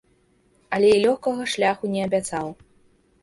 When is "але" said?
0.77-0.89